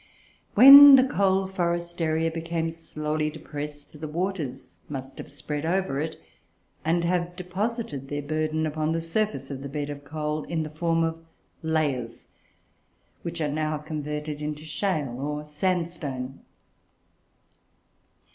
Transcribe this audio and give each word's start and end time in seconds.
When 0.55 0.95
the 0.95 1.03
coal 1.03 1.45
forest 1.45 2.01
area 2.01 2.31
became 2.31 2.71
slowly 2.71 3.29
depressed, 3.29 4.01
the 4.01 4.07
waters 4.07 4.71
must 4.89 5.19
have 5.19 5.29
spread 5.29 5.63
over 5.63 5.99
it, 6.01 6.19
and 6.83 7.03
have 7.03 7.35
deposited 7.35 8.07
their 8.07 8.23
burden 8.23 8.65
upon 8.65 8.93
the 8.93 8.99
surface 9.01 9.51
of 9.51 9.61
the 9.61 9.69
bed 9.69 9.91
of 9.91 10.03
coal, 10.03 10.41
in 10.45 10.63
the 10.63 10.71
form 10.71 11.03
of 11.03 11.23
layers, 11.61 12.25
which 13.21 13.41
are 13.41 13.47
now 13.53 13.77
converted 13.77 14.41
into 14.41 14.65
shale, 14.65 15.19
or 15.21 15.45
sandstone. 15.45 16.39